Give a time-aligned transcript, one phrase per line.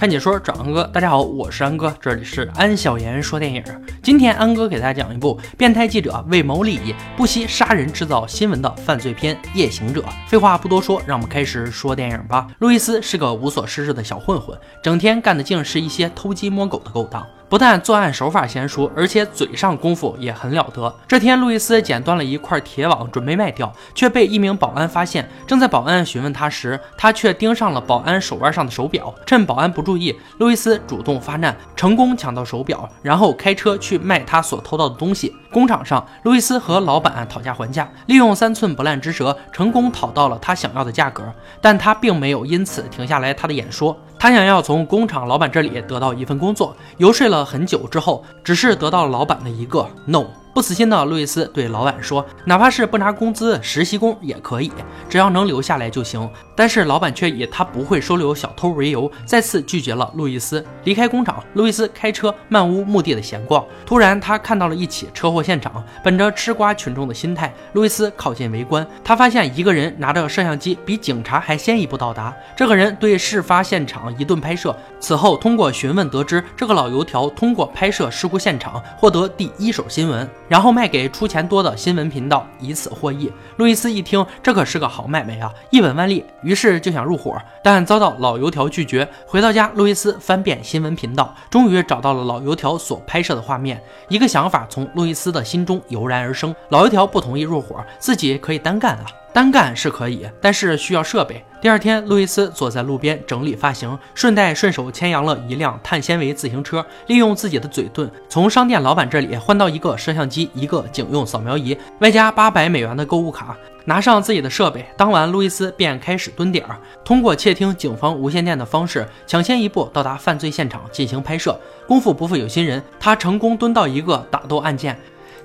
[0.00, 3.62] 看解说找安哥，大家好，我是安哥，这里是安小言说电影。
[4.02, 10.00] 今天安哥给大家讲一部变态记者为谋利益不惜杀人制造新闻的犯罪片《夜行者》。
[10.26, 12.46] 废话不多说，让我们开始说电影吧。
[12.60, 17.26] 路易斯是个无所事事的小混混，整天干的竟是一些偷鸡摸狗的勾当。
[17.50, 20.94] 不但作案手法娴熟，而且嘴上功夫也很了得。
[21.08, 25.28] 这天，路易斯剪断了一块铁网，准备卖掉，却被一名保安发现。
[25.48, 29.12] 正在保安询问他时，他却盯上了保安手腕上的手表。
[29.26, 35.34] 趁保安不注意，路易斯主动发难，成功抢到手表，然后开车去卖他所偷到的东西。
[35.52, 41.24] 工厂上，路易斯和老板讨价还价，利用三寸不烂之舌，成功讨到了他想要的价格。
[41.60, 43.96] 但他并没有因此停下来他的演说。
[44.16, 50.24] 他想要从工厂老板这里得到一份工作，游说了很久之后，只是得到了老板的一个 no。
[50.60, 54.70] 不死心的路易斯对老板说：“哪怕是不拿工资，实习工也可以，
[55.08, 60.62] 只要能留下来就行。”但是老板却以他不会收留小偷为由，再次拒绝了路易斯。
[60.84, 63.64] 离开工厂，路易斯开车漫无目的的闲逛。
[63.86, 65.82] 突然，他看到了一起车祸现场。
[66.04, 68.86] 本着吃瓜群众的心态，路易斯靠近围观。
[69.02, 72.36] 他发现一个人拿着摄像机，比警察还先一步到达。
[72.54, 74.76] 这个人对事发现场一顿拍摄。
[75.00, 80.28] 此后，通过询问得知，这个老油条通过拍摄事故现场获得第一手新闻。
[80.50, 83.30] 然后卖给出钱多的新闻频道，以此获益。
[83.56, 86.24] 路易斯一听，这可是个好买卖啊，一本万利。
[86.42, 89.08] 于是就想入伙，但遭到老油条拒绝。
[89.24, 93.80] 回到家，路易斯翻遍新闻频道，终于找到了老油条所拍摄的画面。
[94.08, 99.06] 一个想法从路易斯的心中油然而生：老油条不同意入伙，自己可以单干啊。
[99.32, 101.44] 单干是可以，但是需要设备。
[101.60, 114.84] 第二天，路易斯坐在路边整理发型，顺带顺手牵羊了一辆碳纤维自行车，利用自己的嘴遁，从商店老板这里换到一个摄像机、一个警用扫描仪，外加八百美元的购物卡，拿上自己的设备。
[114.96, 121.56] 当晚，路易斯便开始蹲点儿，通过窃听警方无线电的方式，抢先一步到达犯罪现场进行拍摄。
[121.86, 124.98] 功夫不负有心人，他成功蹲到一个打斗案件。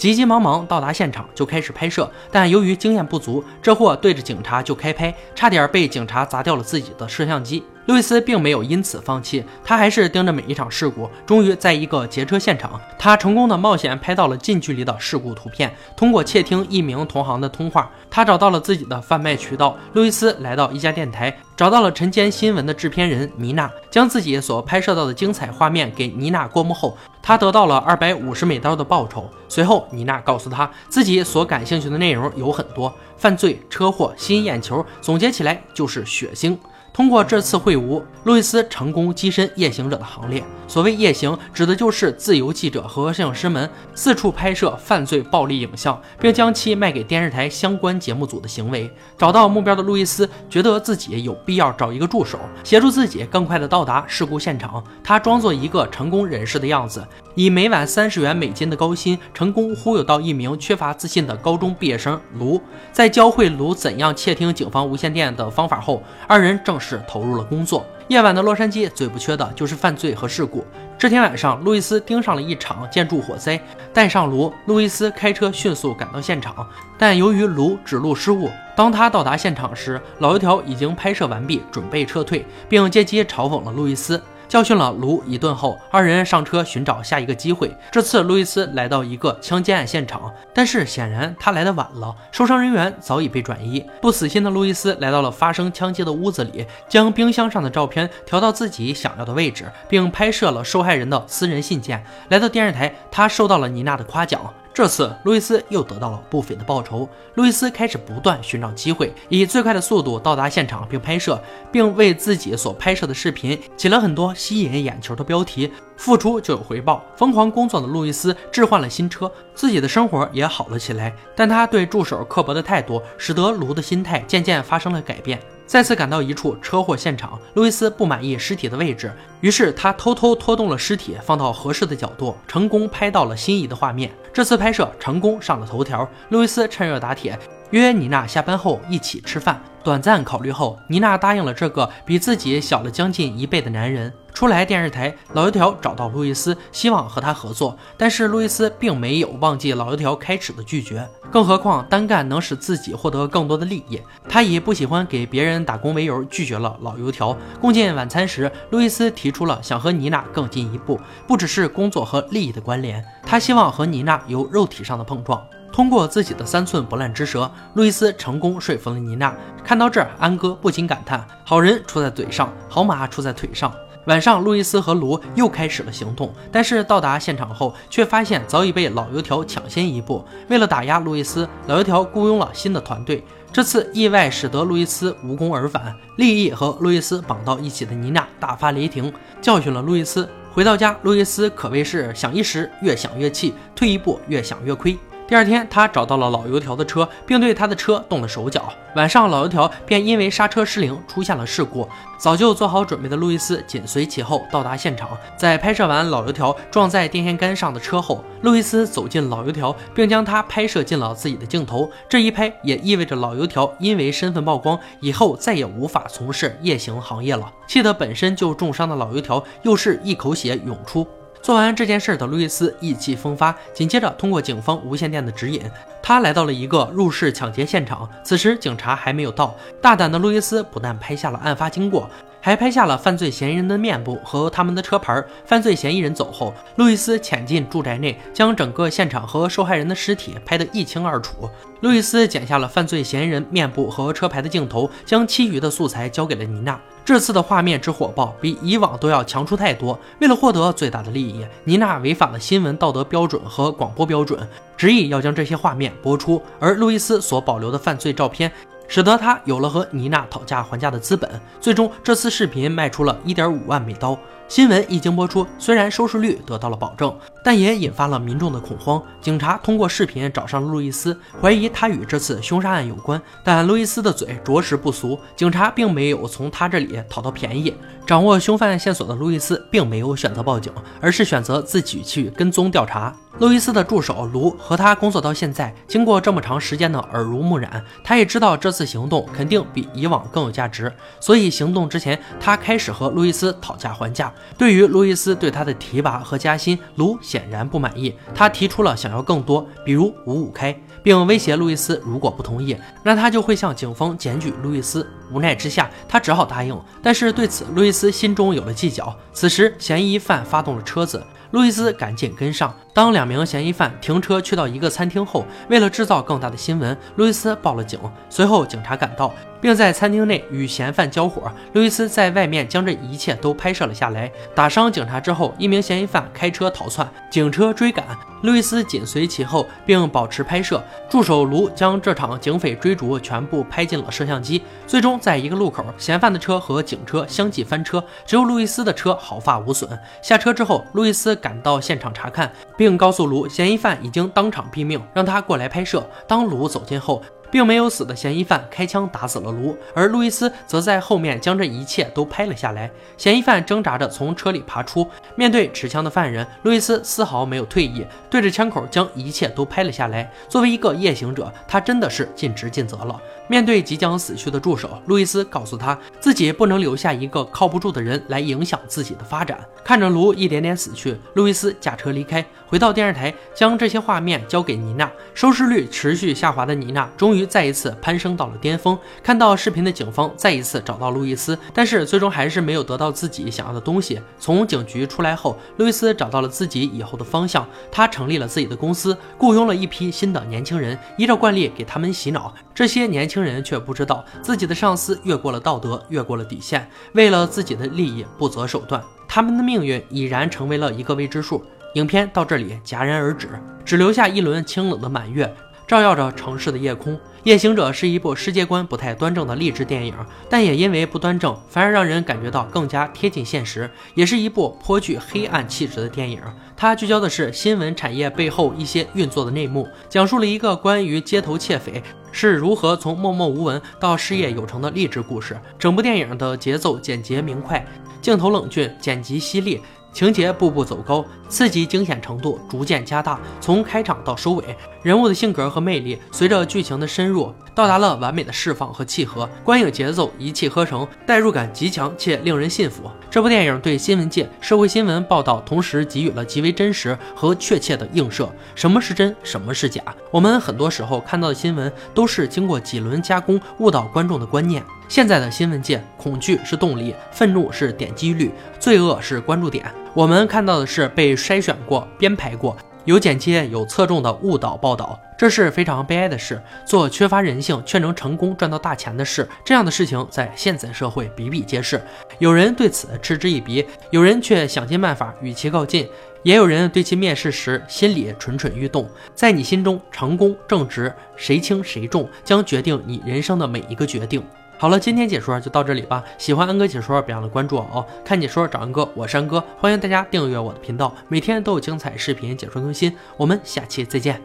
[0.00, 7.62] 急急忙忙到达现场就开始拍摄，但由于经验不足，这货对着警察就开拍，差点被警察砸掉了自己的摄像机。
[7.90, 11.10] 路易斯并没有因此放弃，他还是盯着每一场事故。
[11.26, 15.74] 终于，在一个劫车现场，他成功的冒险拍到了近距离的事故图片。
[15.96, 19.76] 通过窃听一名同行的通话，他找到了自己的贩卖渠道。
[19.94, 29.28] 路易斯来到一家电台，找到了晨间新闻的制片人妮娜，将自己所拍摄到的精彩画面给妮娜过目后，他得到了二百五十美刀的报酬。
[29.48, 36.56] 随后，妮娜告诉他，自己所感兴趣的内容有很多：犯罪、车祸、吸引眼球，总结起来就是血腥。
[36.92, 40.42] 通过这次会晤，路易斯成功跻身夜行者的行列。
[40.66, 48.90] 所谓夜行，指的就是自由记者和摄影师们四处拍摄犯罪暴力影像，并将其卖给电视台相关节目组的行为。
[49.16, 54.82] 找到目标的路易斯觉得自己有必要找一个助手，协助自己更快地到达事故现场。
[55.02, 62.60] 他装作一个成功人士的样子，以每晚三十元美金的高薪，成功忽悠到一名缺乏自信的高中毕业生卢。
[62.92, 66.79] 在教会卢怎样窃听警方无线电的方法后，二人正。
[66.80, 67.86] 是投入了工作。
[68.08, 70.66] 夜晚的洛杉矶最不缺的就是犯罪和事故。
[70.98, 73.60] 这天晚上，路易斯盯上了一场建筑火灾，
[73.92, 76.66] 带上卢，路易斯开车迅速赶到现场。
[76.98, 84.20] 但由于卢指路失误，当他到达现场时，老油条已经拍摄完毕，准备撤退，并借机嘲讽了路易斯。
[84.50, 87.72] 教训了卢一顿后，二人上车寻找下一个机会。
[87.92, 93.86] 这次，路易斯来到一个枪击案现场，但是显然他来的晚了，受伤人员早已被转移。
[94.02, 102.04] 不死心的路易斯来到了发生枪击的屋子里，将冰箱上的照片调到自己想要的位置，并拍摄了受害人的私人信件。
[102.30, 104.52] 来到电视台，他受到了妮娜的夸奖。
[104.80, 107.06] 这次，路易斯又得到了不菲的报酬。
[107.34, 111.38] 路易斯开始不断寻找机会，以最快的速度到达现场并拍摄，
[111.70, 115.70] 并为自己所拍摄的视频起了很多吸引眼球的标题。
[116.00, 117.04] 付出就有回报。
[117.14, 121.14] 疯狂工作的路易斯置换了新车，自己的生活也好了起来。
[121.36, 125.38] 但他对助手刻薄的态度，使得卢的心态渐渐发生了改变。
[125.66, 134.10] 再次赶到一处车祸现场，路易斯不满意尸体的位置，于是他偷偷拖动了尸体，放到合适的角度，成功拍到了心仪的画面。
[134.32, 136.08] 这次拍摄成功上了头条。
[136.30, 137.38] 路易斯趁热打铁，
[137.70, 139.62] 约妮娜下班后一起吃饭。
[139.84, 144.12] 短暂考虑后，妮娜答应了这个比自己小了将近一倍的男人。
[144.32, 151.06] 出来电视台，老油条找到路易斯，希望和他合作，但是路易斯并没有忘记老油条开始的拒绝。
[151.30, 157.36] 更何况单干能使自己获得更多的利益，他以不喜欢给别人打工为由拒绝了老油条。
[157.60, 165.40] 共进晚餐时，路易斯提出了想和妮娜更进一步，不只是工作和利益的关联，他希望和妮娜有肉体上的碰撞。
[165.72, 169.32] 通过自己的三寸不烂之舌，路易斯成功说服了妮娜。
[169.62, 173.72] 看到这儿，安哥不禁感叹：好人出在嘴上，好马出在腿上。
[174.06, 180.24] 晚上，路易斯和卢又开始了行动，但是到达现场后，却发现早已被老油条抢先一步。
[180.48, 183.22] 为了打压路易斯，老油条雇佣了新的团队。
[183.52, 189.12] 这次意外使得路易斯无功而返，利益和路易斯绑到一起的妮娜大发雷霆，
[189.42, 190.28] 教训了路易斯。
[190.52, 194.96] 回到家，路易斯可谓是想一时越想越气，退一步越想越亏。
[195.30, 198.68] 第二天，他找到了老油条的车，并对他的车动了手脚。
[198.96, 201.88] 晚上，老油条便因为刹车失灵出现了事故。
[202.18, 211.88] 早就做好准备的路易斯紧随其后到达现场，在拍摄完老油条撞在电线杆上的车后，路易斯走进老油条，并将他拍摄进了自己的镜头。
[212.08, 217.48] 这一拍也意味着老油条因为身份曝光，以后再也无法从事夜行行业了。
[217.68, 221.06] 气得本身就重伤的老油条又是一口血涌出。
[221.42, 225.62] 做完这件事的路易斯意气风发，紧接着通过警方无线电的指引，
[226.02, 228.08] 他来到了一个入室抢劫现场。
[228.22, 232.08] 此时警察还没有到，大胆的路易斯不但拍下了案发经过。
[232.42, 235.22] 还拍下了犯罪嫌疑人的面部和他们的车牌。
[235.44, 241.50] 犯罪嫌疑人走后，路易斯潜进住宅内，将整个现场和受害人的尸体拍得一清二楚。
[241.80, 246.80] 路易斯剪下了犯罪嫌疑人面部和车牌的镜头，将其余的素材交给了妮娜。
[247.10, 249.98] 这次的画面之火爆，比以往都要强出太多。
[250.20, 254.38] 为了获得最大的利益，妮娜违反了新闻道德标准和广播标准，
[254.76, 256.40] 执意要将这些画面播出。
[256.60, 258.52] 而路易斯所保留的犯罪照片。
[258.86, 261.30] 使得他有了和妮娜讨价还价的资本。
[261.60, 264.18] 最终，这次视频卖出了一点五万美刀。
[264.50, 269.00] 新闻一经播出，虽然收视率得到了保证，但也引发了民众的恐慌。
[269.20, 273.22] 警察通过视频找上了路易斯，怀疑他与这次凶杀案有关。
[273.44, 277.72] 但路易斯的嘴着实不俗，警察并没有从他这里讨到便宜。
[278.04, 283.14] 掌握凶犯线索的路易斯并没有选择报警，而是选择自己去跟踪调查。
[283.38, 290.92] 路易斯的助手卢和他工作到现在，经过这么长时间的耳濡目染，他也知道这次行动肯定比以往更有价值。
[291.20, 294.34] 所以行动之前，他开始和路易斯讨价还价。
[294.56, 305.06] 对于路易斯对他的提拔和加薪，卢显然不满意，他提出了想要更多，比如五五开，并威胁路易斯如果不同意，那他就会向警方检举路易斯。
[305.32, 306.76] 无奈之下，他只好答应。
[307.02, 309.16] 但是对此，路易斯心中有了计较。
[309.32, 311.22] 此时，嫌疑犯发动了车子，
[311.52, 312.74] 路易斯赶紧跟上。
[312.92, 317.98] 当两名嫌疑犯停车去到一个餐厅后，为了制造更大的新闻，路易斯报了警。
[318.28, 321.50] 随后，警察赶到，并在餐厅内与嫌犯交火。
[321.72, 324.30] 路易斯在外面将这一切都拍摄了下来。
[324.54, 328.04] 打伤警察之后，一名嫌疑犯开车逃窜，警车追赶，
[328.42, 330.82] 路易斯紧随其后，并保持拍摄。
[331.08, 334.62] 助手卢将这场警匪追逐全部拍进了摄像机。
[334.86, 339.90] 最终，在一个路口，嫌犯的车和警车相继翻车，只有路易斯的车毫发无损。
[340.22, 342.50] 下车之后，路易斯赶到现场查看。
[342.80, 346.02] 并告诉卢，嫌疑犯已经当场毙命，让他过来拍摄。
[346.26, 352.90] 当卢走近后，并没有死的嫌疑犯开枪打死了卢，而路易斯则在后面将这一切都拍了下来。
[353.16, 360.30] 嫌疑犯挣扎着从车里爬出，面对持枪的犯人，路易斯丝毫没有退意，对着枪口将一切都拍了下来。
[360.48, 363.20] 作为一个夜行者，他真的是尽职尽责了。
[363.50, 369.58] 面对即将死去的助手，路易斯告诉他自己不能留下一个靠不住的人来影响自己的发展。
[369.84, 375.10] 看着卢一点点死去，路易斯驾车离开，回到电视台，将这些画面交给妮娜。
[375.34, 377.40] 收视率持续下滑的妮娜，终于。
[377.50, 378.96] 再一次攀升到了巅峰。
[379.24, 384.20] 看到视频的警方再一次找到路易斯，但是最终还是没有得到自己想要的东西。
[384.38, 387.66] 从警局出来后，路易斯找到了自己以后的方向。
[387.90, 392.54] 他成立了自己的公司，雇佣了一批新的年轻人，依照惯例给他们洗脑。
[392.72, 399.02] 这些年轻人却不知道自己的上司越过了道德，越过了底线，为了自己的利益不择手段。
[399.26, 401.64] 他们的命运已然成为了一个未知数。
[401.94, 403.48] 影片到这里戛然而止，
[403.84, 405.52] 只留下一轮清冷的满月。
[405.90, 410.14] 照耀着城市的夜空，《夜行者》是一部世界观不太端正的励志电影，
[410.48, 416.40] 但也因为不端正，反而让人感觉到更加贴近现实，也是一部颇具黑暗气质的电影。
[416.76, 425.58] 它聚焦的是新闻产业背后一些运作的内幕，讲述了一个关于街头窃匪是如何从默默无闻到事业有成的励志故事。
[425.76, 427.84] 整部电影的节奏简洁明快，
[428.22, 429.82] 镜头冷峻，剪辑犀利。
[430.12, 433.38] 情节步步走高，刺激惊险程度逐渐加大。
[433.60, 439.48] 从开场到收尾，人物的性格和魅力随着剧情的深入，到达了完美的释放和契合。
[439.64, 443.10] 观影节奏一气呵成，代入感极强且令人信服。
[443.30, 448.52] 这部电影对新闻界社会新闻报道同时给予了极为真实和确切的映射。
[448.74, 450.02] 什么是真，什么是假？
[450.32, 454.84] 我们很多时候看到的新闻都是经过几轮加工，误导观众的观念。
[455.10, 458.48] 现在的新闻界，恐惧是动力，愤怒是点击率，
[458.78, 459.84] 罪恶是关注点。
[460.14, 462.76] 我们看到的是被筛选过、编排过、
[463.06, 466.62] 有剪切、有侧重的误导报道，这是非常悲哀的事。
[466.86, 472.00] 做缺乏人性却能成功赚到大钱的事，这样的事情在现在社会比比皆是。
[472.38, 476.08] 有人对此嗤之以鼻，有人却想尽办法与其靠近，
[476.44, 479.10] 也有人对其面试时心里蠢蠢欲动。
[479.34, 484.40] 在你心中，成功正直谁轻谁重，将决定你人生的每一个决定。
[484.80, 486.24] 好了，今天解说就到这里吧。
[486.38, 488.06] 喜欢安哥解说，别忘了关注我哦。
[488.24, 493.14] 看解说找安哥，我是安哥，欢迎大家订阅我的频道，每天都有精彩视频解说更新。
[493.36, 494.40] 我们下期再见。